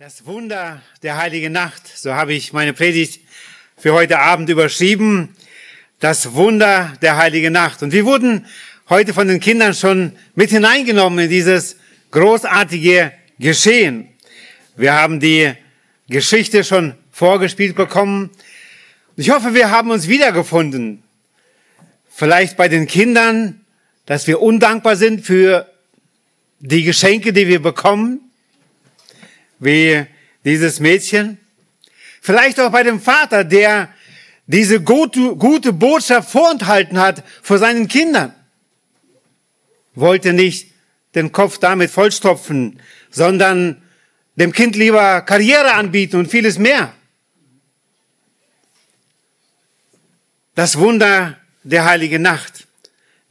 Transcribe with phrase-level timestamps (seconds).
[0.00, 3.20] Das Wunder der heiligen Nacht, so habe ich meine Predigt
[3.76, 5.36] für heute Abend überschrieben.
[5.98, 7.82] Das Wunder der heiligen Nacht.
[7.82, 8.46] Und wir wurden
[8.88, 11.76] heute von den Kindern schon mit hineingenommen in dieses
[12.12, 14.08] großartige Geschehen.
[14.74, 15.52] Wir haben die
[16.08, 18.30] Geschichte schon vorgespielt bekommen.
[19.16, 21.02] Ich hoffe, wir haben uns wiedergefunden.
[22.08, 23.60] Vielleicht bei den Kindern,
[24.06, 25.70] dass wir undankbar sind für
[26.58, 28.29] die Geschenke, die wir bekommen
[29.60, 30.06] wie
[30.44, 31.38] dieses Mädchen.
[32.20, 33.92] Vielleicht auch bei dem Vater, der
[34.46, 38.34] diese gute, gute Botschaft vorenthalten hat vor seinen Kindern.
[39.94, 40.72] Wollte nicht
[41.14, 42.80] den Kopf damit vollstopfen,
[43.10, 43.82] sondern
[44.36, 46.92] dem Kind lieber Karriere anbieten und vieles mehr.
[50.54, 52.66] Das Wunder der heiligen Nacht.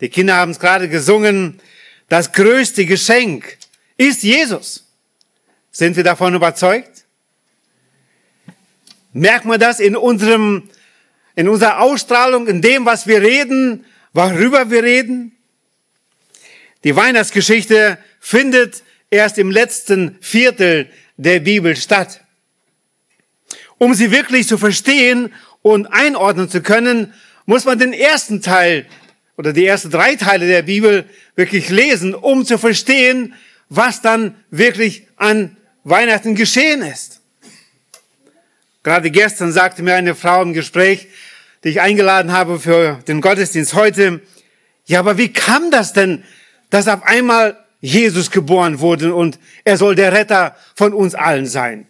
[0.01, 1.59] Die Kinder haben es gerade gesungen.
[2.07, 3.57] Das größte Geschenk
[3.97, 4.88] ist Jesus.
[5.71, 7.05] Sind wir davon überzeugt?
[9.13, 10.69] Merkt man das in unserem,
[11.35, 15.35] in unserer Ausstrahlung, in dem, was wir reden, worüber wir reden?
[16.83, 22.21] Die Weihnachtsgeschichte findet erst im letzten Viertel der Bibel statt.
[23.77, 27.13] Um sie wirklich zu verstehen und einordnen zu können,
[27.45, 28.85] muss man den ersten Teil
[29.37, 31.05] oder die ersten drei Teile der Bibel
[31.35, 33.33] wirklich lesen, um zu verstehen,
[33.69, 37.21] was dann wirklich an Weihnachten geschehen ist.
[38.83, 41.07] Gerade gestern sagte mir eine Frau im Gespräch,
[41.63, 44.21] die ich eingeladen habe für den Gottesdienst heute,
[44.85, 46.23] ja, aber wie kam das denn,
[46.69, 51.87] dass auf einmal Jesus geboren wurde und er soll der Retter von uns allen sein?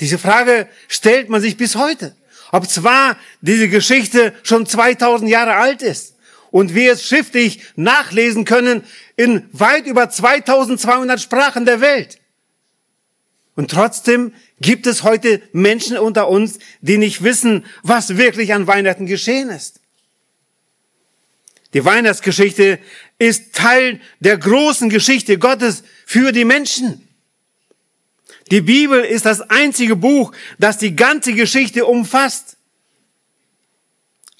[0.00, 2.16] Diese Frage stellt man sich bis heute.
[2.52, 6.16] Ob zwar diese Geschichte schon 2000 Jahre alt ist
[6.50, 8.82] und wir es schriftlich nachlesen können
[9.16, 12.19] in weit über 2200 Sprachen der Welt.
[13.56, 19.06] Und trotzdem gibt es heute Menschen unter uns, die nicht wissen, was wirklich an Weihnachten
[19.06, 19.80] geschehen ist.
[21.72, 22.78] Die Weihnachtsgeschichte
[23.18, 27.06] ist Teil der großen Geschichte Gottes für die Menschen.
[28.50, 32.56] Die Bibel ist das einzige Buch, das die ganze Geschichte umfasst.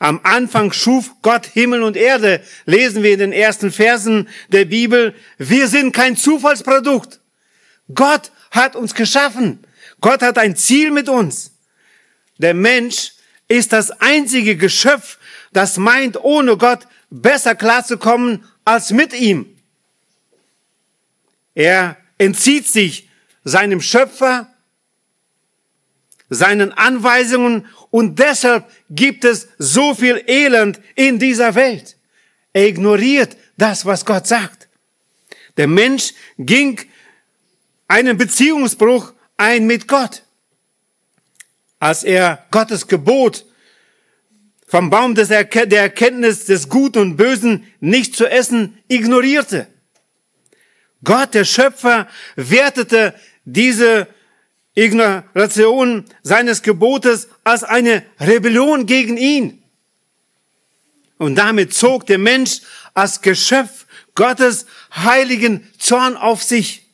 [0.00, 5.14] Am Anfang schuf Gott Himmel und Erde, lesen wir in den ersten Versen der Bibel.
[5.36, 7.20] Wir sind kein Zufallsprodukt.
[7.94, 9.64] Gott hat uns geschaffen.
[10.00, 11.52] Gott hat ein Ziel mit uns.
[12.38, 13.12] Der Mensch
[13.48, 15.18] ist das einzige Geschöpf,
[15.52, 19.56] das meint, ohne Gott besser klarzukommen als mit ihm.
[21.54, 23.08] Er entzieht sich
[23.44, 24.52] seinem Schöpfer,
[26.28, 31.96] seinen Anweisungen und deshalb gibt es so viel Elend in dieser Welt.
[32.52, 34.68] Er ignoriert das, was Gott sagt.
[35.56, 36.80] Der Mensch ging
[37.90, 40.22] einen Beziehungsbruch ein mit Gott.
[41.80, 43.44] Als er Gottes Gebot
[44.66, 49.66] vom Baum des der Erkenntnis des Guten und Bösen nicht zu essen ignorierte.
[51.02, 52.06] Gott, der Schöpfer,
[52.36, 53.14] wertete
[53.44, 54.06] diese
[54.74, 59.64] Ignoration seines Gebotes als eine Rebellion gegen ihn.
[61.18, 62.60] Und damit zog der Mensch
[62.94, 66.89] als Geschöpf Gottes heiligen Zorn auf sich.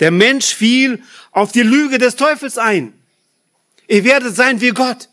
[0.00, 2.92] Der Mensch fiel auf die Lüge des Teufels ein.
[3.86, 5.08] Ihr werdet sein wie Gott.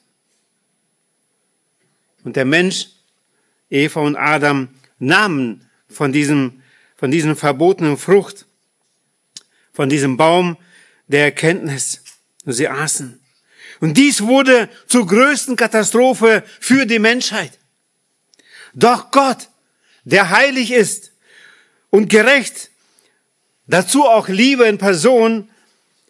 [2.23, 2.87] Und der Mensch,
[3.69, 6.61] Eva und Adam, nahmen von diesem,
[6.95, 8.45] von diesem verbotenen Frucht,
[9.73, 10.57] von diesem Baum
[11.07, 12.03] der Erkenntnis.
[12.45, 13.19] Und sie aßen.
[13.79, 17.57] Und dies wurde zur größten Katastrophe für die Menschheit.
[18.73, 19.49] Doch Gott,
[20.03, 21.11] der heilig ist
[21.89, 22.70] und gerecht,
[23.67, 25.49] dazu auch Liebe in Person,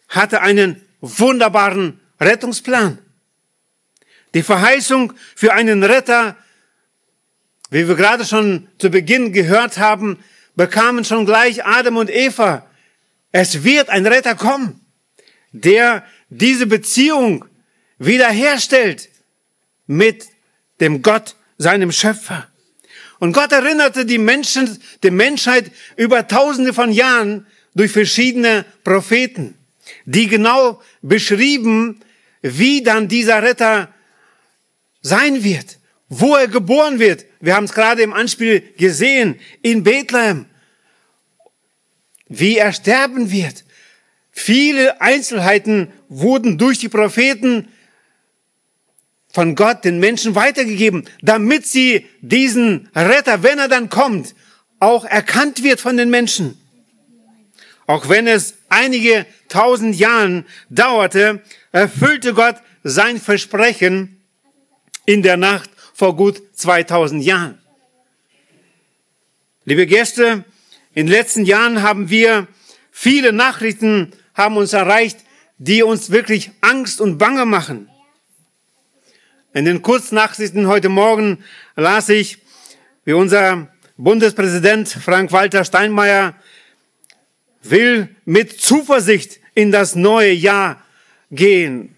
[0.08, 2.98] hatte einen wunderbaren Rettungsplan.
[4.34, 6.36] Die Verheißung für einen Retter,
[7.70, 10.18] wie wir gerade schon zu Beginn gehört haben,
[10.54, 12.66] bekamen schon gleich Adam und Eva.
[13.30, 14.80] Es wird ein Retter kommen,
[15.52, 17.46] der diese Beziehung
[17.98, 19.08] wiederherstellt
[19.86, 20.26] mit
[20.80, 22.48] dem Gott, seinem Schöpfer.
[23.22, 29.54] Und Gott erinnerte die Menschen, die Menschheit über tausende von Jahren durch verschiedene Propheten,
[30.06, 32.00] die genau beschrieben,
[32.40, 33.94] wie dann dieser Retter
[35.02, 35.78] sein wird,
[36.08, 37.24] wo er geboren wird.
[37.38, 40.46] Wir haben es gerade im Anspiel gesehen, in Bethlehem,
[42.26, 43.62] wie er sterben wird.
[44.32, 47.68] Viele Einzelheiten wurden durch die Propheten
[49.32, 54.34] von Gott den Menschen weitergegeben, damit sie diesen Retter, wenn er dann kommt,
[54.78, 56.58] auch erkannt wird von den Menschen.
[57.86, 61.42] Auch wenn es einige 2000 Jahren dauerte,
[61.72, 64.20] erfüllte Gott sein Versprechen
[65.04, 67.58] in der Nacht vor gut 2000 Jahren.
[69.64, 70.44] Liebe Gäste,
[70.94, 72.48] in den letzten Jahren haben wir
[72.90, 75.18] viele Nachrichten haben uns erreicht,
[75.58, 77.88] die uns wirklich Angst und Bange machen.
[79.54, 81.44] In den Kurznachrichten heute Morgen
[81.76, 82.38] las ich,
[83.04, 83.68] wie unser
[83.98, 86.34] Bundespräsident Frank-Walter Steinmeier
[87.62, 90.82] will mit Zuversicht in das neue Jahr
[91.30, 91.94] gehen.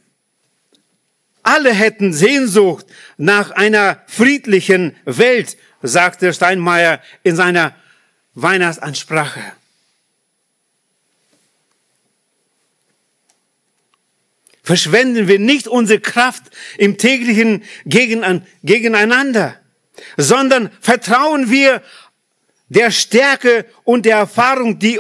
[1.45, 2.87] Alle hätten Sehnsucht
[3.19, 7.77] nach einer friedlichen Welt, sagte Steinmeier in seiner
[8.35, 9.41] Weihnachtsansprache.
[14.65, 16.45] Verschwenden wir nicht unsere Kraft
[16.79, 19.61] im täglichen Gegeneinander,
[20.17, 21.83] sondern vertrauen wir
[22.71, 24.99] der Stärke und der Erfahrung, die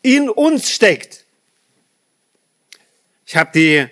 [0.00, 1.26] in uns steckt.
[3.26, 3.86] Ich habe die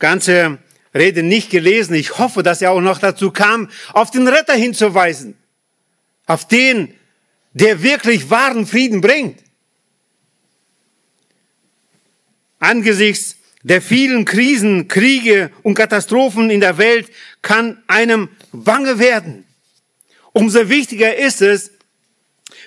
[0.00, 0.58] ganze
[0.92, 1.94] Rede nicht gelesen.
[1.94, 5.38] Ich hoffe, dass er auch noch dazu kam, auf den Retter hinzuweisen.
[6.26, 6.92] Auf den,
[7.52, 9.38] der wirklich wahren Frieden bringt.
[12.58, 17.10] Angesichts der vielen Krisen, Kriege und Katastrophen in der Welt
[17.42, 19.44] kann einem bange werden.
[20.32, 21.72] Umso wichtiger ist es,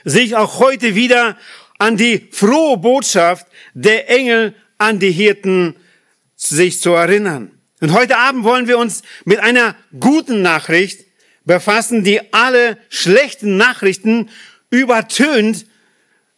[0.04, 1.38] sich auch heute wieder
[1.78, 5.78] an die frohe Botschaft der Engel an die Hirten
[6.36, 7.52] sich zu erinnern.
[7.80, 11.06] Und heute Abend wollen wir uns mit einer guten Nachricht
[11.45, 14.30] befassen, die alle schlechten Nachrichten
[14.69, 15.66] übertönt,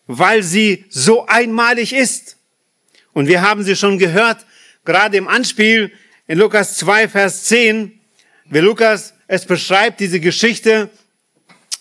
[0.05, 2.37] weil sie so einmalig ist.
[3.13, 4.45] Und wir haben sie schon gehört,
[4.85, 5.91] gerade im Anspiel
[6.27, 7.99] in Lukas 2, Vers 10,
[8.45, 10.89] wie Lukas es beschreibt, diese Geschichte,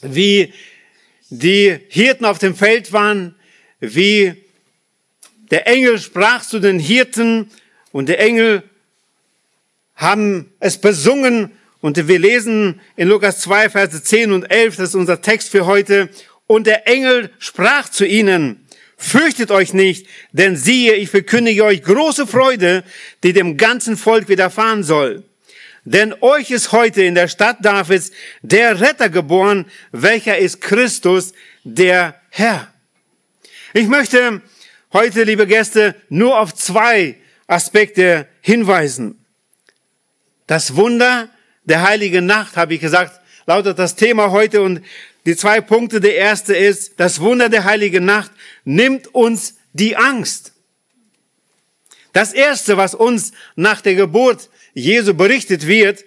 [0.02, 0.52] wie
[1.30, 3.34] die Hirten auf dem Feld waren,
[3.80, 4.34] wie
[5.50, 7.50] der Engel sprach zu den Hirten
[7.92, 8.62] und der Engel
[9.96, 11.50] haben es besungen
[11.80, 15.66] und wir lesen in Lukas 2, Verse 10 und 11, das ist unser Text für
[15.66, 16.10] heute.
[16.46, 18.66] Und der Engel sprach zu ihnen,
[19.02, 22.84] Fürchtet euch nicht, denn siehe, ich verkündige euch große Freude,
[23.22, 25.24] die dem ganzen Volk widerfahren soll.
[25.86, 28.12] Denn euch ist heute in der Stadt Davids
[28.42, 31.32] der Retter geboren, welcher ist Christus,
[31.64, 32.70] der Herr.
[33.72, 34.42] Ich möchte
[34.92, 37.16] heute, liebe Gäste, nur auf zwei
[37.46, 39.24] Aspekte hinweisen.
[40.46, 41.30] Das Wunder
[41.64, 44.84] der heiligen Nacht, habe ich gesagt, lautet das Thema heute und
[45.26, 46.00] die zwei Punkte.
[46.00, 48.30] Der erste ist, das Wunder der heiligen Nacht
[48.64, 50.52] nimmt uns die Angst.
[52.12, 56.04] Das erste, was uns nach der Geburt Jesu berichtet wird,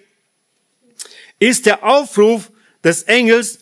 [1.38, 2.50] ist der Aufruf
[2.82, 3.60] des Engels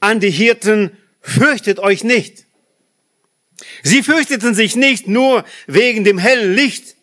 [0.00, 2.44] an die Hirten, fürchtet euch nicht.
[3.82, 6.96] Sie fürchteten sich nicht nur wegen dem hellen Licht,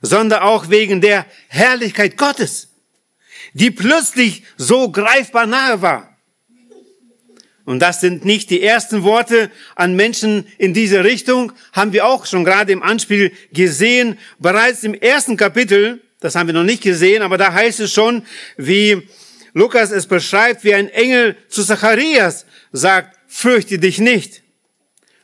[0.00, 2.68] sondern auch wegen der Herrlichkeit Gottes,
[3.52, 6.07] die plötzlich so greifbar nahe war.
[7.68, 12.24] Und das sind nicht die ersten Worte an Menschen in diese Richtung, haben wir auch
[12.24, 14.16] schon gerade im Anspiel gesehen.
[14.38, 18.24] Bereits im ersten Kapitel, das haben wir noch nicht gesehen, aber da heißt es schon,
[18.56, 19.06] wie
[19.52, 24.42] Lukas es beschreibt, wie ein Engel zu Zacharias sagt, fürchte dich nicht.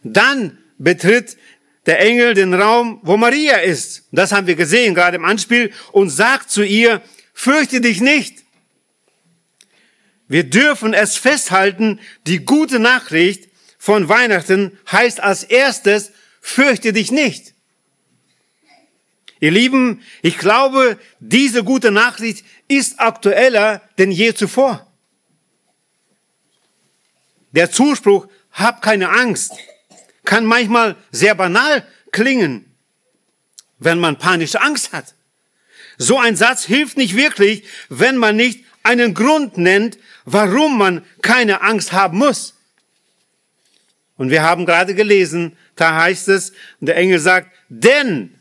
[0.03, 1.39] Dann betritt
[1.87, 4.03] der Engel den Raum, wo Maria ist.
[4.13, 7.01] Das haben wir gesehen, gerade im Anspiel, und sagt zu ihr,
[7.33, 8.44] fürchte dich nicht.
[10.35, 13.49] Wir dürfen es festhalten, die gute Nachricht
[13.79, 16.11] von Weihnachten heißt als erstes,
[16.41, 17.55] fürchte dich nicht.
[19.39, 24.93] Ihr Lieben, ich glaube, diese gute Nachricht ist aktueller denn je zuvor.
[27.53, 29.53] Der Zuspruch, hab keine Angst,
[30.25, 32.75] kann manchmal sehr banal klingen,
[33.79, 35.15] wenn man panische Angst hat.
[35.97, 41.63] So ein Satz hilft nicht wirklich, wenn man nicht einen Grund nennt, warum man keine
[41.63, 42.55] Angst haben muss.
[44.17, 48.35] Und wir haben gerade gelesen, da heißt es, der Engel sagt, denn,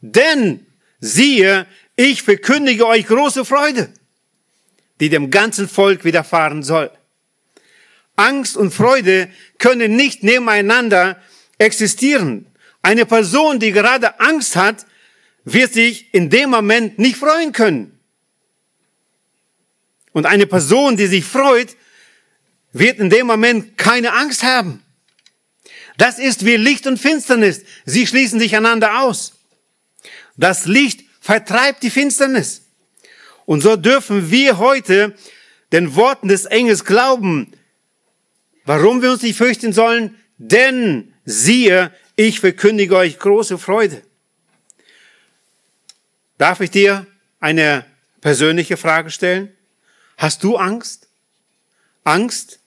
[0.00, 0.66] denn,
[1.00, 3.92] siehe, ich verkündige euch große Freude,
[5.00, 6.90] die dem ganzen Volk widerfahren soll.
[8.16, 11.20] Angst und Freude können nicht nebeneinander
[11.58, 12.46] existieren.
[12.82, 14.86] Eine Person, die gerade Angst hat,
[15.44, 17.93] wird sich in dem Moment nicht freuen können.
[20.14, 21.76] Und eine Person, die sich freut,
[22.72, 24.82] wird in dem Moment keine Angst haben.
[25.98, 27.62] Das ist wie Licht und Finsternis.
[27.84, 29.34] Sie schließen sich einander aus.
[30.36, 32.62] Das Licht vertreibt die Finsternis.
[33.44, 35.14] Und so dürfen wir heute
[35.72, 37.52] den Worten des Engels glauben.
[38.64, 40.16] Warum wir uns nicht fürchten sollen?
[40.38, 44.02] Denn siehe, ich verkündige euch große Freude.
[46.38, 47.06] Darf ich dir
[47.40, 47.84] eine
[48.20, 49.52] persönliche Frage stellen?
[50.16, 51.08] Hast du Angst?
[52.04, 52.60] Angst,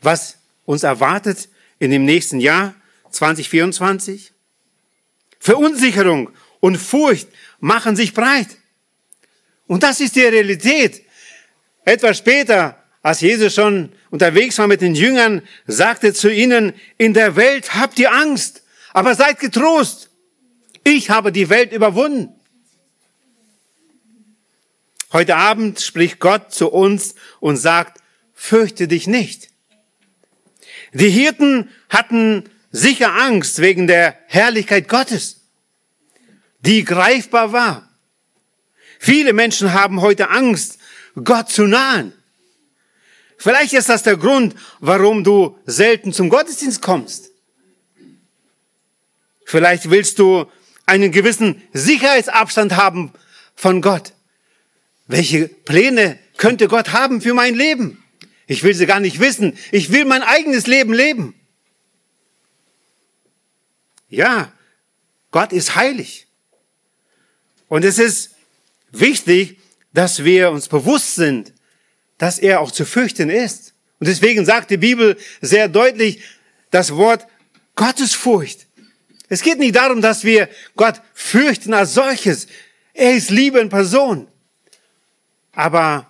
[0.00, 2.74] was uns erwartet in dem nächsten Jahr
[3.10, 4.32] 2024?
[5.38, 7.28] Verunsicherung und Furcht
[7.60, 8.48] machen sich breit.
[9.66, 11.04] Und das ist die Realität.
[11.84, 17.34] Etwas später, als Jesus schon unterwegs war mit den Jüngern, sagte zu ihnen, in der
[17.36, 20.10] Welt habt ihr Angst, aber seid getrost.
[20.84, 22.34] Ich habe die Welt überwunden.
[25.12, 28.00] Heute Abend spricht Gott zu uns und sagt,
[28.32, 29.50] fürchte dich nicht.
[30.94, 35.42] Die Hirten hatten sicher Angst wegen der Herrlichkeit Gottes,
[36.60, 37.88] die greifbar war.
[38.98, 40.78] Viele Menschen haben heute Angst,
[41.22, 42.12] Gott zu nahen.
[43.36, 47.32] Vielleicht ist das der Grund, warum du selten zum Gottesdienst kommst.
[49.44, 50.46] Vielleicht willst du
[50.86, 53.12] einen gewissen Sicherheitsabstand haben
[53.54, 54.12] von Gott.
[55.06, 58.02] Welche Pläne könnte Gott haben für mein Leben?
[58.46, 59.56] Ich will sie gar nicht wissen.
[59.70, 61.34] Ich will mein eigenes Leben leben.
[64.08, 64.52] Ja,
[65.30, 66.26] Gott ist heilig.
[67.68, 68.30] Und es ist
[68.90, 69.58] wichtig,
[69.94, 71.52] dass wir uns bewusst sind,
[72.18, 73.72] dass er auch zu fürchten ist.
[73.98, 76.22] Und deswegen sagt die Bibel sehr deutlich
[76.70, 77.26] das Wort
[77.74, 78.66] Gottesfurcht.
[79.28, 82.48] Es geht nicht darum, dass wir Gott fürchten als solches.
[82.92, 84.28] Er ist Liebe in Person.
[85.52, 86.06] Aber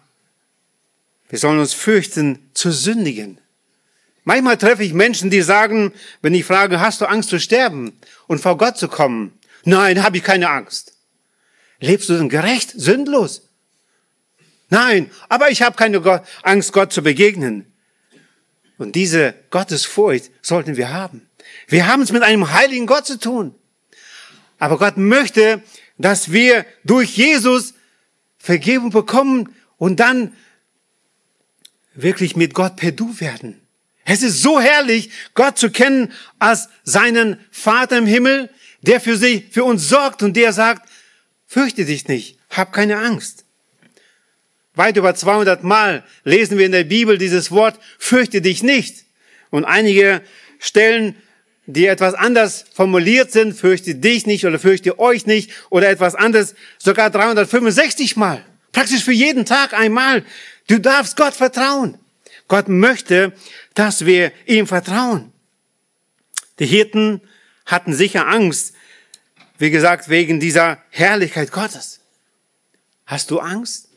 [1.29, 3.39] wir sollen uns fürchten zu sündigen.
[4.25, 8.41] Manchmal treffe ich Menschen, die sagen, wenn ich frage, hast du Angst zu sterben und
[8.41, 9.39] vor Gott zu kommen?
[9.65, 10.95] Nein, habe ich keine Angst.
[11.81, 13.49] Lebst du denn gerecht, sündlos?
[14.71, 17.67] Nein, aber ich habe keine Angst, Gott zu begegnen.
[18.79, 21.29] Und diese Gottesfurcht sollten wir haben.
[21.67, 23.55] Wir haben es mit einem heiligen Gott zu tun.
[24.59, 25.63] Aber Gott möchte,
[25.99, 27.75] dass wir durch Jesus
[28.43, 30.37] Vergebung bekommen und dann
[31.95, 33.61] wirklich mit Gott per Du werden.
[34.05, 39.47] Es ist so herrlich, Gott zu kennen als seinen Vater im Himmel, der für sie,
[39.49, 40.89] für uns sorgt und der sagt,
[41.47, 43.45] fürchte dich nicht, hab keine Angst.
[44.75, 49.05] Weit über 200 Mal lesen wir in der Bibel dieses Wort, fürchte dich nicht.
[49.51, 50.21] Und einige
[50.59, 51.15] Stellen,
[51.67, 56.55] die etwas anders formuliert sind, fürchte dich nicht oder fürchte euch nicht oder etwas anderes,
[56.79, 58.45] sogar 365 Mal.
[58.73, 60.25] Praktisch für jeden Tag einmal.
[60.67, 61.99] Du darfst Gott vertrauen.
[62.49, 63.33] Gott möchte,
[63.75, 65.33] dass wir ihm vertrauen.
[66.59, 67.21] Die Hirten
[67.65, 68.75] hatten sicher Angst,
[69.59, 72.01] wie gesagt, wegen dieser Herrlichkeit Gottes.
[73.07, 73.89] Hast du Angst?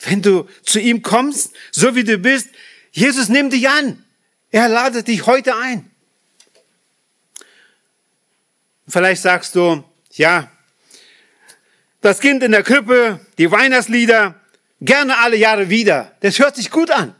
[0.00, 2.48] Wenn du zu ihm kommst, so wie du bist,
[2.92, 4.04] Jesus nimmt dich an.
[4.50, 5.90] Er ladet dich heute ein.
[8.88, 10.50] Vielleicht sagst du, ja,
[12.00, 14.40] das Kind in der Krippe, die Weihnachtslieder,
[14.80, 16.14] gerne alle Jahre wieder.
[16.20, 17.14] Das hört sich gut an.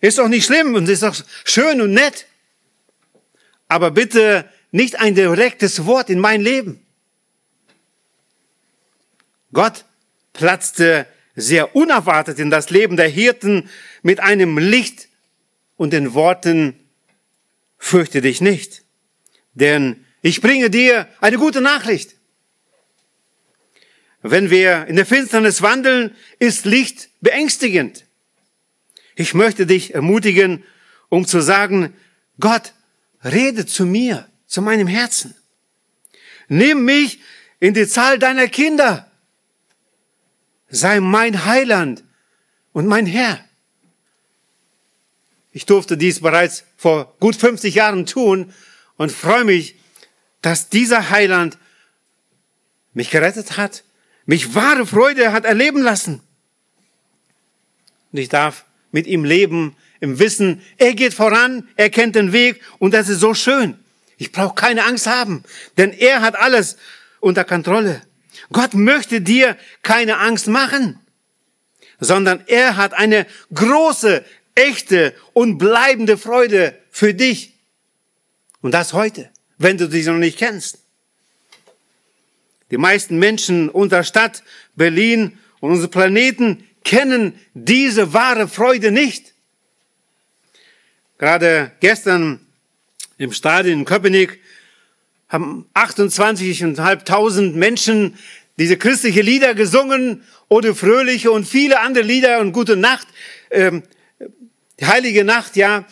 [0.00, 2.26] Ist doch nicht schlimm und ist doch schön und nett.
[3.68, 6.84] Aber bitte nicht ein direktes Wort in mein Leben.
[9.52, 9.84] Gott
[10.32, 13.70] platzte sehr unerwartet in das Leben der Hirten
[14.02, 15.08] mit einem Licht
[15.76, 16.78] und den Worten,
[17.78, 18.84] fürchte dich nicht,
[19.54, 22.14] denn ich bringe dir eine gute Nachricht.
[24.22, 28.06] Wenn wir in der Finsternis wandeln, ist Licht beängstigend.
[29.16, 30.62] Ich möchte dich ermutigen,
[31.08, 31.92] um zu sagen,
[32.38, 32.72] Gott,
[33.24, 35.34] rede zu mir, zu meinem Herzen.
[36.48, 37.20] Nimm mich
[37.58, 39.10] in die Zahl deiner Kinder.
[40.68, 42.04] Sei mein Heiland
[42.72, 43.44] und mein Herr.
[45.50, 48.54] Ich durfte dies bereits vor gut 50 Jahren tun
[48.96, 49.76] und freue mich,
[50.42, 51.58] dass dieser Heiland
[52.92, 53.84] mich gerettet hat
[54.26, 56.20] mich wahre Freude hat erleben lassen.
[58.12, 62.60] Und ich darf mit ihm leben im Wissen, er geht voran, er kennt den Weg
[62.78, 63.78] und das ist so schön.
[64.18, 65.42] Ich brauche keine Angst haben,
[65.76, 66.76] denn er hat alles
[67.20, 68.02] unter Kontrolle.
[68.52, 71.00] Gott möchte dir keine Angst machen,
[72.00, 77.54] sondern er hat eine große, echte und bleibende Freude für dich.
[78.60, 79.30] Und das heute,
[79.62, 80.78] wenn du dich noch nicht kennst.
[82.70, 84.42] Die meisten Menschen unserer Stadt
[84.74, 89.32] Berlin und unseres Planeten kennen diese wahre Freude nicht.
[91.18, 92.40] Gerade gestern
[93.18, 94.40] im Stadion in Köpenick
[95.28, 98.18] haben 28.500 Menschen
[98.58, 103.06] diese christliche Lieder gesungen oder fröhliche und viele andere Lieder und gute Nacht,
[103.50, 103.82] ähm,
[104.82, 105.84] heilige Nacht, ja,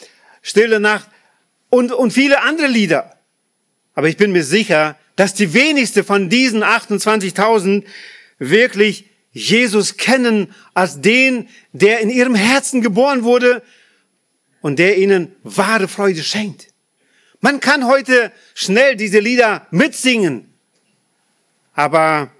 [0.42, 1.08] stille Nacht.
[1.70, 3.19] und, und viele andere Lieder.
[4.00, 7.84] Aber ich bin mir sicher, dass die wenigste von diesen 28.000
[8.38, 13.62] wirklich Jesus kennen als den, der in ihrem Herzen geboren wurde
[14.62, 16.68] und der ihnen wahre Freude schenkt.
[17.42, 20.48] Man kann heute schnell diese Lieder mitsingen,
[21.74, 22.30] aber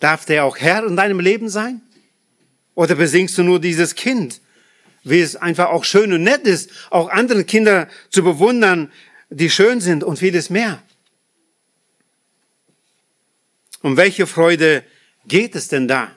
[0.00, 1.82] darf der auch Herr in deinem Leben sein?
[2.74, 4.40] Oder besingst du nur dieses Kind,
[5.04, 8.90] wie es einfach auch schön und nett ist, auch andere Kinder zu bewundern,
[9.30, 10.82] die schön sind und vieles mehr?
[13.82, 14.84] Um welche Freude
[15.26, 16.10] geht es denn da?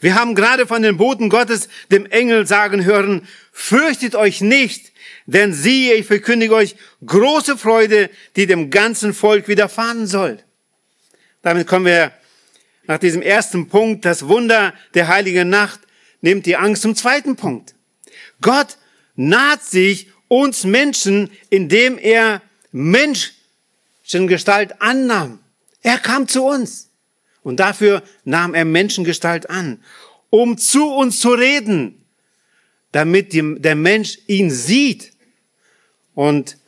[0.00, 4.92] Wir haben gerade von den Boten Gottes dem Engel sagen hören, fürchtet euch nicht,
[5.26, 10.38] denn siehe, ich verkündige euch große Freude, die dem ganzen Volk widerfahren soll.
[11.42, 12.12] Damit kommen wir
[12.86, 15.80] nach diesem ersten Punkt, das Wunder der heiligen Nacht
[16.20, 17.74] nimmt die Angst zum zweiten Punkt.
[18.40, 18.78] Gott
[19.14, 22.42] naht sich uns Menschen, indem er
[22.72, 25.40] Menschengestalt annahm.
[25.82, 26.90] Er kam zu uns.
[27.42, 29.82] Und dafür nahm er Menschengestalt an,
[30.30, 32.04] um zu uns zu reden,
[32.90, 35.12] damit die, der Mensch ihn sieht.
[36.14, 36.58] Und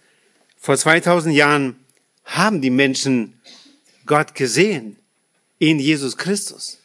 [0.56, 1.76] vor 2000 Jahren
[2.24, 3.40] haben die Menschen
[4.06, 4.96] Gott gesehen
[5.58, 6.77] in Jesus Christus.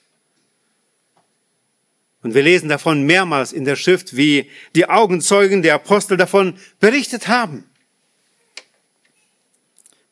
[2.24, 7.28] Und wir lesen davon mehrmals in der Schrift, wie die Augenzeugen der Apostel davon berichtet
[7.28, 7.70] haben.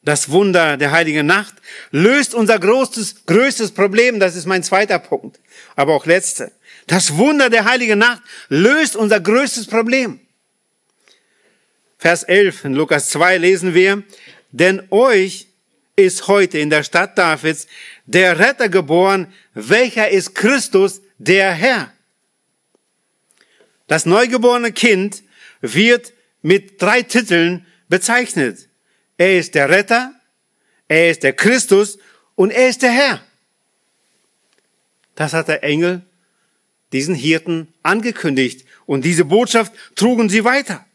[0.04, 1.56] Das Wunder der heiligen Nacht
[1.92, 4.20] löst unser größtes, größtes Problem.
[4.20, 5.40] Das ist mein zweiter Punkt.
[5.76, 6.52] Aber auch letzte.
[6.88, 10.20] Das Wunder der heiligen Nacht löst unser größtes Problem.
[11.98, 14.04] Vers 11 in Lukas 2 lesen wir,
[14.52, 15.48] denn euch
[15.96, 17.68] ist heute in der Stadt Davids
[18.06, 21.94] der Retter geboren, welcher ist Christus, der Herr.
[23.92, 25.22] Das neugeborene Kind
[25.60, 28.70] wird mit drei Titeln bezeichnet.
[29.18, 30.14] Er ist der Retter,
[30.88, 32.00] er ist der Christus
[32.36, 33.22] und er ist der Herr.
[35.16, 36.04] Das hat der Engel
[36.94, 40.86] diesen Hirten angekündigt und diese Botschaft trugen sie weiter.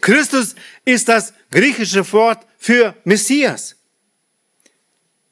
[0.00, 3.76] Christus ist das griechische Wort für Messias.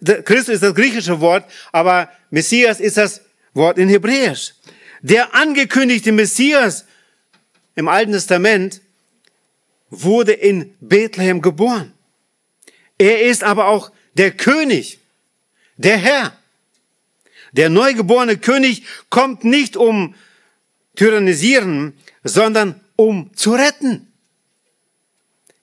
[0.05, 3.23] Christus ist das griechische Wort, aber Messias ist das
[3.55, 4.55] Wort in Hebräisch.
[5.03, 6.85] Der angekündigte Messias
[7.79, 8.81] im Alten Testament
[9.89, 11.93] wurde in Bethlehem geboren.
[12.99, 14.99] Er ist aber auch der König,
[15.77, 16.37] der Herr.
[17.53, 20.17] Der neugeborene König kommt nicht um
[20.97, 24.13] tyrannisieren, sondern um zu retten.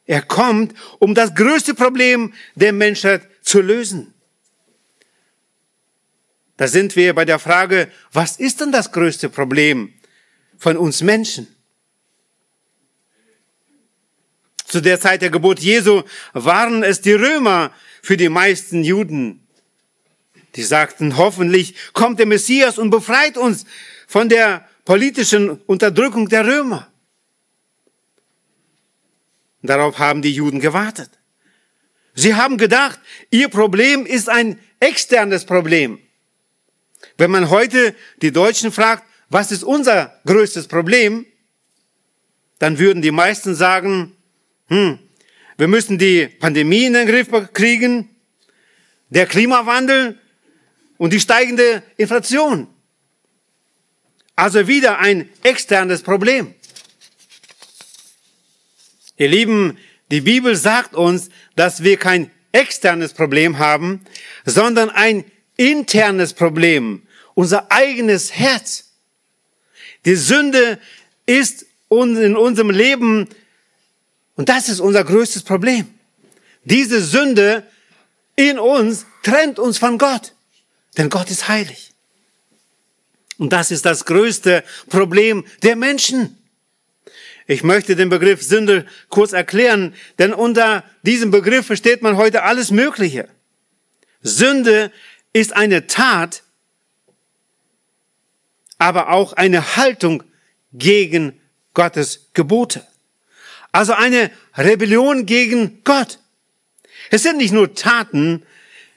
[0.06, 4.14] Er kommt, um das größte Problem der Menschheit zu lösen.
[6.56, 9.94] Da sind wir bei der Frage, was ist denn das größte Problem
[10.58, 11.55] von uns Menschen?
[14.76, 19.48] Zu der Zeit der Geburt Jesu waren es die Römer für die meisten Juden.
[20.58, 23.64] Die sagten, hoffentlich kommt der Messias und befreit uns
[24.06, 26.92] von der politischen Unterdrückung der Römer.
[29.62, 31.10] Darauf haben die Juden gewartet.
[32.14, 33.00] Sie haben gedacht,
[33.32, 36.00] ihr Problem ist ein externes Problem.
[37.18, 41.26] Wenn man heute die Deutschen fragt, was ist unser größtes Problem,
[42.60, 44.15] dann würden die meisten sagen,
[44.68, 45.00] hm,
[45.58, 48.10] wir müssen die Pandemie in den Griff kriegen,
[49.10, 50.20] der Klimawandel
[50.98, 52.68] und die steigende Inflation.
[54.36, 56.54] Also wieder ein externes Problem.
[59.18, 59.78] Ihr Lieben,
[60.12, 64.02] die Bibel sagt uns, dass wir kein externes Problem haben,
[64.46, 65.24] sondern ein
[65.56, 68.92] internes Problem, unser eigenes Herz.
[70.06, 70.80] Die Sünde
[71.26, 73.30] ist in unserem Leben
[74.36, 75.88] und das ist unser größtes Problem.
[76.64, 77.64] Diese Sünde
[78.36, 80.34] in uns trennt uns von Gott.
[80.98, 81.94] Denn Gott ist heilig.
[83.38, 86.38] Und das ist das größte Problem der Menschen.
[87.48, 92.72] Ich möchte den Begriff Sünde kurz erklären, denn unter diesem Begriff versteht man heute alles
[92.72, 93.28] Mögliche.
[94.22, 94.92] Sünde
[95.32, 96.44] ist eine Tat,
[98.78, 100.24] aber auch eine Haltung
[100.74, 101.40] gegen
[101.74, 102.86] Gottes Gebote.
[103.76, 106.20] Also eine Rebellion gegen Gott.
[107.12, 108.44] Es sind nicht nur Taten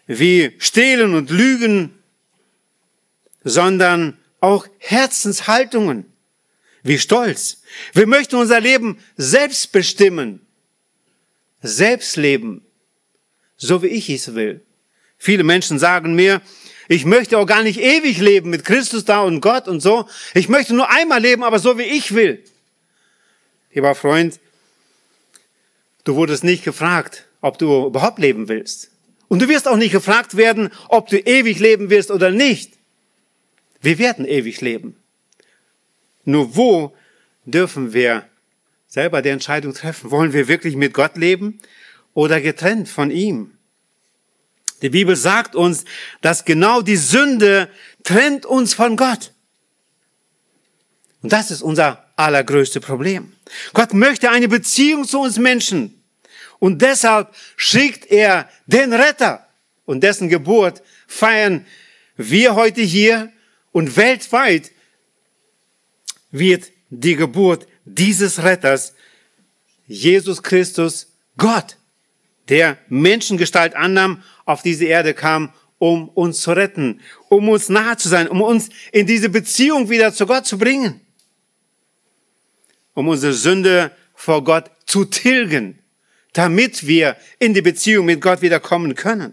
[0.07, 1.99] wie Stehlen und Lügen,
[3.43, 6.07] sondern auch Herzenshaltungen
[6.85, 7.63] wie Stolz.
[7.93, 10.47] Wir möchten unser Leben selbst bestimmen,
[11.61, 12.65] selbst leben,
[13.57, 14.61] so wie ich es will.
[15.17, 16.41] Viele Menschen sagen mir,
[16.87, 20.09] ich möchte auch gar nicht ewig leben mit Christus da und Gott und so.
[20.35, 22.45] Ich möchte nur einmal leben, aber so wie ich will.
[23.73, 24.39] Lieber Freund,
[26.09, 28.91] Du wurdest nicht gefragt, ob du überhaupt leben willst.
[29.29, 32.73] Und du wirst auch nicht gefragt werden, ob du ewig leben wirst oder nicht.
[33.83, 34.97] Wir werden ewig leben.
[36.25, 36.97] Nur wo
[37.45, 38.27] dürfen wir
[38.87, 40.11] selber die Entscheidung treffen?
[40.11, 41.61] Wollen wir wirklich mit Gott leben
[42.15, 43.59] oder getrennt von ihm?
[44.81, 45.85] Die Bibel sagt uns,
[46.23, 47.69] dass genau die Sünde
[48.03, 49.35] trennt uns von Gott.
[51.21, 53.35] Und das ist unser allergrößte Problem.
[53.75, 55.98] Gott möchte eine Beziehung zu uns Menschen.
[56.59, 59.47] Und deshalb schickt er den Retter.
[59.85, 61.67] Und dessen Geburt feiern
[62.17, 63.33] wir heute hier.
[63.73, 64.73] Und weltweit
[66.31, 68.95] wird die Geburt dieses Retters,
[69.87, 71.77] Jesus Christus, Gott,
[72.49, 78.09] der Menschengestalt annahm, auf diese Erde kam, um uns zu retten, um uns nahe zu
[78.09, 81.01] sein, um uns in diese Beziehung wieder zu Gott zu bringen,
[82.95, 85.79] um unsere Sünde vor Gott zu tilgen,
[86.33, 89.33] damit wir in die Beziehung mit Gott wieder kommen können.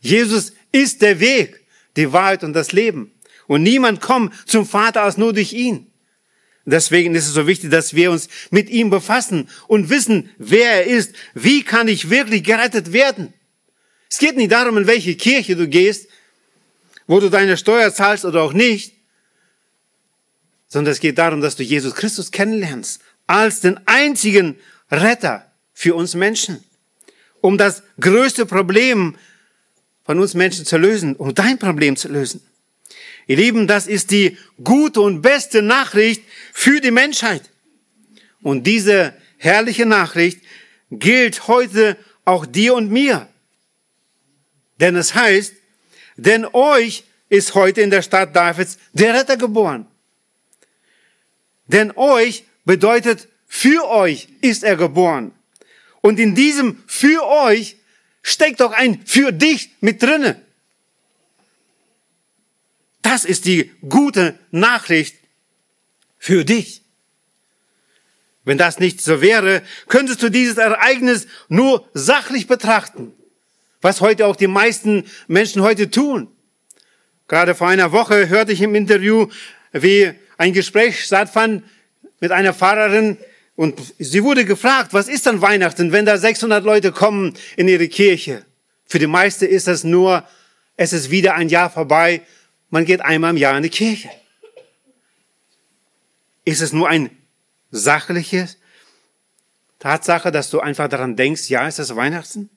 [0.00, 1.64] Jesus ist der Weg,
[1.96, 3.12] die Wahrheit und das Leben.
[3.46, 5.90] Und niemand kommt zum Vater als nur durch ihn.
[6.64, 10.84] Deswegen ist es so wichtig, dass wir uns mit ihm befassen und wissen, wer er
[10.84, 11.14] ist.
[11.32, 13.32] Wie kann ich wirklich gerettet werden?
[14.10, 16.08] Es geht nicht darum, in welche Kirche du gehst,
[17.06, 18.94] wo du deine Steuer zahlst oder auch nicht,
[20.68, 24.58] sondern es geht darum, dass du Jesus Christus kennenlernst als den einzigen
[24.90, 25.47] Retter
[25.78, 26.64] für uns Menschen,
[27.40, 29.16] um das größte Problem
[30.04, 32.44] von uns Menschen zu lösen, um dein Problem zu lösen.
[33.28, 37.42] Ihr Lieben, das ist die gute und beste Nachricht für die Menschheit.
[38.42, 40.40] Und diese herrliche Nachricht
[40.90, 43.28] gilt heute auch dir und mir.
[44.80, 45.54] Denn es heißt,
[46.16, 49.86] denn euch ist heute in der Stadt Davids der Retter geboren.
[51.68, 55.37] Denn euch bedeutet, für euch ist er geboren.
[56.00, 57.76] Und in diesem für euch
[58.22, 60.40] steckt doch ein für dich mit drinne.
[63.02, 65.16] Das ist die gute Nachricht
[66.18, 66.82] für dich.
[68.44, 73.12] Wenn das nicht so wäre, könntest du dieses Ereignis nur sachlich betrachten,
[73.80, 76.28] was heute auch die meisten Menschen heute tun.
[77.28, 79.28] Gerade vor einer Woche hörte ich im Interview,
[79.72, 81.62] wie ein Gespräch stattfand
[82.20, 83.18] mit einer Pfarrerin
[83.58, 87.88] und sie wurde gefragt, was ist dann Weihnachten, wenn da 600 Leute kommen in ihre
[87.88, 88.46] Kirche?
[88.86, 90.26] Für die meisten ist das nur,
[90.76, 92.22] es ist wieder ein Jahr vorbei
[92.70, 94.10] man geht einmal im Jahr in die Kirche.
[96.44, 97.10] Ist es nur ein
[97.70, 98.56] sachliches
[99.78, 102.50] Tatsache, dass du einfach daran denkst, ja, ist das Weihnachten?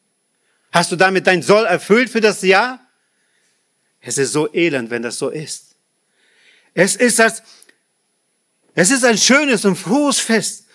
[0.72, 2.80] Hast du damit dein Soll erfüllt für das Jahr?
[4.00, 5.76] Es ist so elend, wenn das so ist.
[6.74, 7.44] Es ist das,
[8.74, 10.66] es ist ein schönes und frohes Fest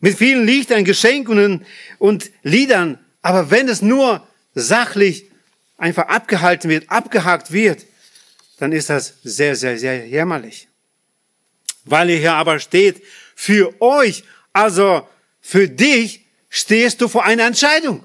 [0.00, 1.64] mit vielen Lichtern, Geschenken
[1.98, 2.98] und Liedern.
[3.22, 5.30] Aber wenn es nur sachlich
[5.76, 7.86] einfach abgehalten wird, abgehakt wird,
[8.58, 10.68] dann ist das sehr, sehr, sehr jämmerlich.
[11.84, 13.02] Weil ihr hier aber steht,
[13.34, 15.08] für euch, also
[15.40, 18.04] für dich, stehst du vor einer Entscheidung.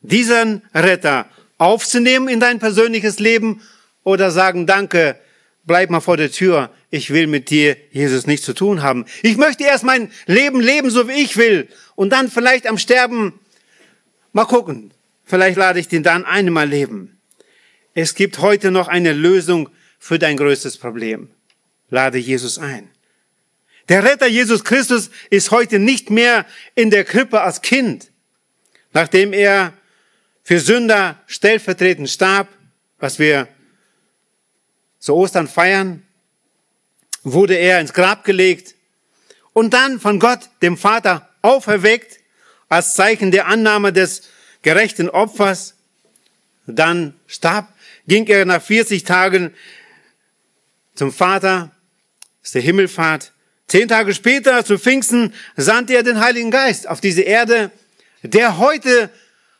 [0.00, 3.62] Diesen Retter aufzunehmen in dein persönliches Leben
[4.04, 5.18] oder sagen, danke,
[5.68, 9.04] bleib mal vor der Tür, ich will mit dir, Jesus, nichts zu tun haben.
[9.22, 11.68] Ich möchte erst mein Leben leben, so wie ich will.
[11.94, 13.38] Und dann vielleicht am Sterben,
[14.32, 14.90] mal gucken,
[15.24, 17.20] vielleicht lade ich den dann einmal leben.
[17.94, 19.68] Es gibt heute noch eine Lösung
[20.00, 21.28] für dein größtes Problem.
[21.90, 22.88] Lade Jesus ein.
[23.88, 28.10] Der Retter Jesus Christus ist heute nicht mehr in der Krippe als Kind,
[28.92, 29.72] nachdem er
[30.42, 32.48] für Sünder stellvertretend starb,
[32.98, 33.48] was wir
[34.98, 36.02] zu Ostern feiern,
[37.22, 38.74] wurde er ins Grab gelegt
[39.52, 42.20] und dann von Gott, dem Vater, auferweckt
[42.68, 44.22] als Zeichen der Annahme des
[44.62, 45.74] gerechten Opfers.
[46.66, 47.72] Dann starb
[48.06, 49.54] ging er nach 40 Tagen
[50.94, 51.70] zum Vater,
[52.42, 53.32] ist der Himmelfahrt.
[53.68, 57.70] Zehn Tage später, zu Pfingsten, sandte er den Heiligen Geist auf diese Erde,
[58.22, 59.10] der heute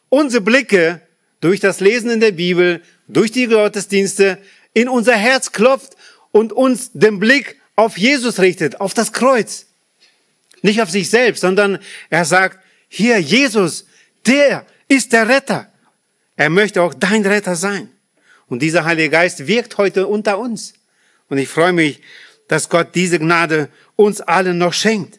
[0.08, 1.02] unsere Blicke
[1.40, 4.38] durch das Lesen in der Bibel, durch die Gottesdienste
[4.74, 5.96] in unser Herz klopft
[6.30, 9.66] und uns den Blick auf Jesus richtet, auf das Kreuz.
[10.62, 11.78] Nicht auf sich selbst, sondern
[12.10, 13.86] er sagt, hier Jesus,
[14.26, 15.70] der ist der Retter.
[16.36, 17.90] Er möchte auch dein Retter sein.
[18.48, 20.74] Und dieser Heilige Geist wirkt heute unter uns.
[21.28, 22.00] Und ich freue mich,
[22.48, 25.18] dass Gott diese Gnade uns allen noch schenkt.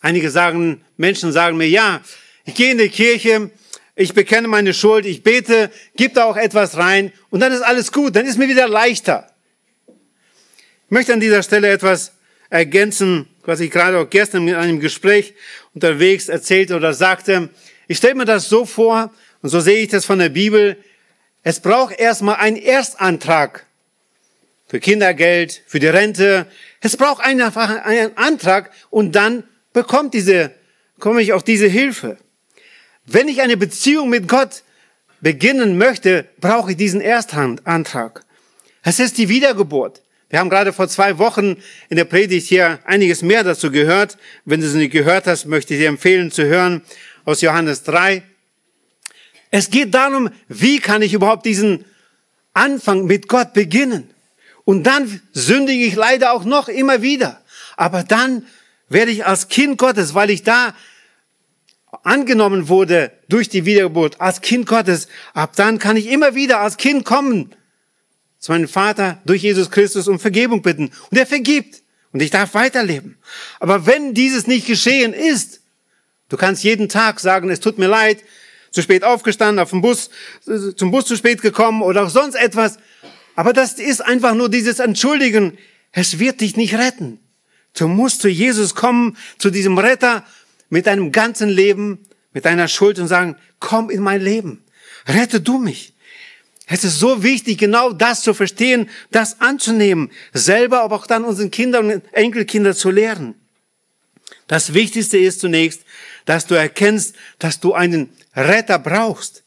[0.00, 2.00] Einige sagen, Menschen sagen mir, ja,
[2.44, 3.50] ich gehe in die Kirche,
[3.94, 7.92] ich bekenne meine Schuld, ich bete, gib da auch etwas rein und dann ist alles
[7.92, 9.30] gut, dann ist mir wieder leichter.
[9.86, 12.12] Ich möchte an dieser Stelle etwas
[12.50, 15.34] ergänzen, was ich gerade auch gestern in einem Gespräch
[15.74, 17.50] unterwegs erzählte oder sagte.
[17.88, 20.76] Ich stelle mir das so vor, und so sehe ich das von der Bibel,
[21.42, 23.66] es braucht erstmal einen Erstantrag
[24.68, 26.46] für Kindergeld, für die Rente.
[26.80, 30.52] Es braucht einfach einen Antrag und dann bekommt diese,
[30.98, 32.16] komme ich auf diese Hilfe.
[33.06, 34.62] Wenn ich eine Beziehung mit Gott
[35.20, 38.24] beginnen möchte, brauche ich diesen Erstantrag.
[38.82, 40.02] Es ist die Wiedergeburt.
[40.30, 41.56] Wir haben gerade vor zwei Wochen
[41.88, 44.16] in der Predigt hier einiges mehr dazu gehört.
[44.44, 46.82] Wenn du es nicht gehört hast, möchte ich dir empfehlen zu hören
[47.24, 48.22] aus Johannes 3.
[49.50, 51.84] Es geht darum, wie kann ich überhaupt diesen
[52.54, 54.08] Anfang mit Gott beginnen?
[54.64, 57.42] Und dann sündige ich leider auch noch immer wieder.
[57.76, 58.46] Aber dann
[58.88, 60.74] werde ich als Kind Gottes, weil ich da
[62.02, 66.76] angenommen wurde durch die Wiedergeburt, als Kind Gottes, ab dann kann ich immer wieder als
[66.76, 67.54] Kind kommen
[68.38, 70.90] zu meinem Vater durch Jesus Christus um Vergebung bitten.
[71.10, 71.82] Und er vergibt.
[72.12, 73.16] Und ich darf weiterleben.
[73.60, 75.60] Aber wenn dieses nicht geschehen ist,
[76.28, 78.18] du kannst jeden Tag sagen, es tut mir leid,
[78.70, 80.10] zu spät aufgestanden, auf dem Bus,
[80.76, 82.78] zum Bus zu spät gekommen oder auch sonst etwas.
[83.36, 85.56] Aber das ist einfach nur dieses Entschuldigen.
[85.92, 87.18] Es wird dich nicht retten.
[87.74, 90.24] Du musst zu Jesus kommen, zu diesem Retter
[90.72, 91.98] mit deinem ganzen Leben,
[92.32, 94.64] mit deiner Schuld und sagen, komm in mein Leben.
[95.06, 95.92] Rette du mich.
[96.66, 101.50] Es ist so wichtig, genau das zu verstehen, das anzunehmen, selber, aber auch dann unseren
[101.50, 103.34] Kindern und Enkelkindern zu lehren.
[104.46, 105.82] Das Wichtigste ist zunächst,
[106.24, 109.42] dass du erkennst, dass du einen Retter brauchst.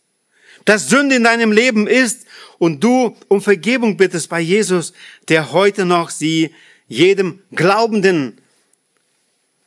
[0.65, 2.27] Dass Sünde in deinem Leben ist
[2.59, 4.93] und du um Vergebung bittest bei Jesus,
[5.27, 6.53] der heute noch sie
[6.88, 8.38] jedem Glaubenden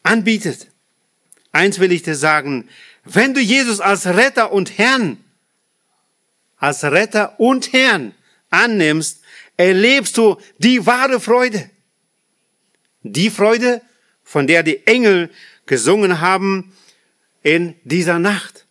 [0.05, 0.68] anbietet.
[1.53, 2.69] Eins will ich dir sagen,
[3.05, 5.23] wenn du Jesus als Retter und Herrn,
[6.57, 8.15] als Retter und Herrn
[8.51, 9.23] annimmst,
[9.57, 11.71] erlebst du die wahre Freude.
[13.03, 13.81] Die Freude,
[14.25, 15.31] von der die Engel
[15.67, 16.77] gesungen haben
[17.43, 18.67] in dieser Nacht.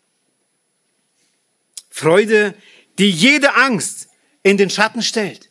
[1.90, 2.54] Freude,
[3.00, 4.10] die jede Angst
[4.44, 5.50] in den Schatten stellt.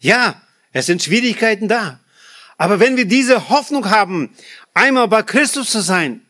[0.00, 0.40] Ja,
[0.72, 2.00] es sind Schwierigkeiten da.
[2.56, 4.34] Aber wenn wir diese Hoffnung haben,
[4.74, 6.22] einmal bei Christus zu sein,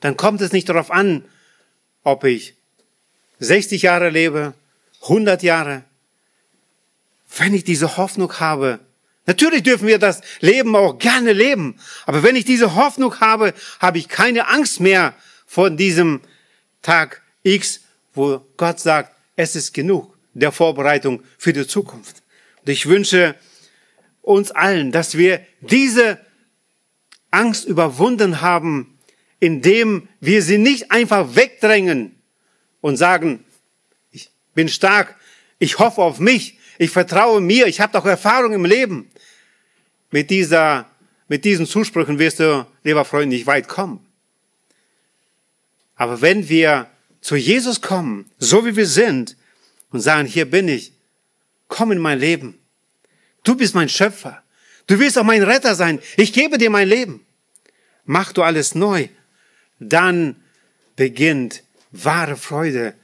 [0.00, 1.24] dann kommt es nicht darauf an,
[2.02, 2.54] ob ich
[3.38, 4.54] 60 Jahre lebe,
[5.02, 5.84] 100 Jahre.
[7.36, 8.80] Wenn ich diese Hoffnung habe,
[9.26, 13.98] natürlich dürfen wir das Leben auch gerne leben, aber wenn ich diese Hoffnung habe, habe
[13.98, 15.14] ich keine Angst mehr
[15.46, 16.20] vor diesem
[16.82, 17.80] Tag X,
[18.14, 22.22] wo Gott sagt, es ist genug der Vorbereitung für die Zukunft.
[22.60, 23.34] Und ich wünsche
[24.22, 26.18] uns allen, dass wir diese
[27.30, 28.95] Angst überwunden haben,
[29.40, 32.14] indem wir sie nicht einfach wegdrängen
[32.80, 33.44] und sagen,
[34.10, 35.16] ich bin stark,
[35.58, 39.10] ich hoffe auf mich, ich vertraue mir, ich habe doch Erfahrung im Leben.
[40.10, 40.88] Mit dieser,
[41.28, 44.06] mit diesen Zusprüchen wirst du, lieber Freund, nicht weit kommen.
[45.96, 46.88] Aber wenn wir
[47.20, 49.36] zu Jesus kommen, so wie wir sind,
[49.90, 50.92] und sagen, hier bin ich,
[51.68, 52.58] komm in mein Leben.
[53.44, 54.42] Du bist mein Schöpfer.
[54.86, 56.00] Du willst auch mein Retter sein.
[56.16, 57.24] Ich gebe dir mein Leben.
[58.04, 59.08] Mach du alles neu.
[59.78, 60.36] Dann
[60.96, 62.94] beginnt wahre Freude.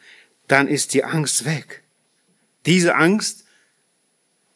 [0.48, 1.82] Dann ist die Angst weg.
[2.66, 3.44] Diese Angst,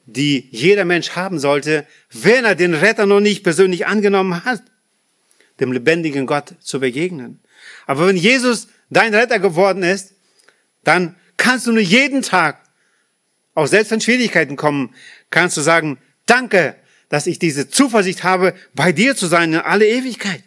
[0.07, 4.63] die jeder Mensch haben sollte, wenn er den Retter noch nicht persönlich angenommen hat,
[5.61, 7.41] dem lebendigen Gott zu begegnen.
[7.87, 10.15] Aber wenn Jesus dein Retter geworden ist,
[10.85, 12.61] dann kannst du nur jeden Tag,
[13.55, 14.95] auch selbst wenn Schwierigkeiten kommen,
[15.31, 16.77] kannst du sagen, danke,
[17.09, 20.43] dass ich diese Zuversicht habe, bei dir zu sein in alle Ewigkeit.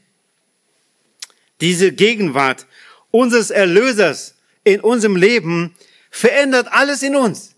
[1.61, 2.65] Diese Gegenwart
[3.11, 5.75] unseres Erlösers in unserem Leben
[6.11, 7.55] verändert alles in uns.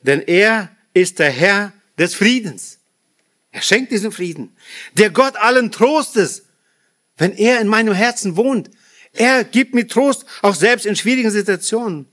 [0.00, 2.78] Denn er ist der Herr des Friedens.
[3.50, 4.56] Er schenkt diesen Frieden.
[4.94, 6.42] Der Gott allen Trostes
[7.22, 8.70] wenn er in meinem Herzen wohnt.
[9.12, 12.06] Er gibt mir Trost, auch selbst in schwierigen Situationen.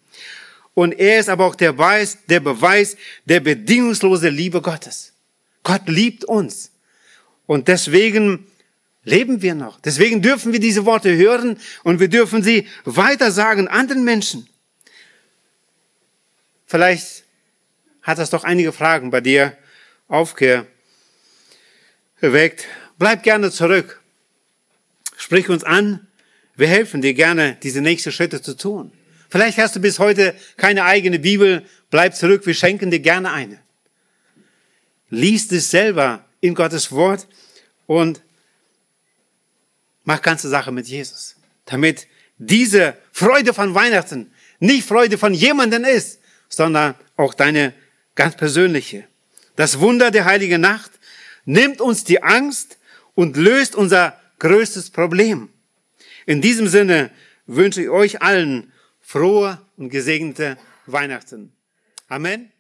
[0.74, 5.13] Und er ist aber auch der Beweis, der Beweis der bedingungslosen Liebe Gottes.
[5.63, 6.72] Gott liebt uns.
[7.48, 8.46] Und deswegen
[9.10, 9.80] leben wir noch.
[9.82, 14.48] Deswegen dürfen wir diese Worte hören und wir dürfen sie weitersagen anderen Menschen.
[16.65, 17.24] Vielleicht
[18.02, 19.58] hat das doch einige Fragen bei dir
[20.08, 20.67] aufgeweckt.
[22.98, 24.00] Bleib gerne zurück
[25.19, 26.08] Sprich uns an.
[26.56, 28.93] Wir helfen dir gerne, diese nächsten Schritte zu tun.
[29.30, 31.65] Vielleicht hast du bis heute keine eigene Bibel.
[31.89, 32.45] Bleib zurück.
[32.45, 33.60] Wir schenken dir gerne eine.
[35.10, 37.28] Lies es selber in Gottes Wort
[37.86, 38.22] und
[40.10, 41.36] mach ganze Sache mit Jesus.
[41.65, 42.08] Damit
[42.39, 46.19] diese Freude von Weihnachten nicht Freude von jemandem ist,
[46.50, 47.76] sondern auch deine
[48.15, 49.08] ganz persönliche.
[49.56, 50.89] Das Wunder der heiligen Nacht
[51.45, 52.80] nimmt uns die Angst
[53.13, 55.50] und löst unser größtes Problem.
[56.26, 57.12] In diesem Sinne
[57.45, 61.52] wünsche ich euch allen frohe und gesegnete Weihnachten.
[62.08, 62.52] Amen.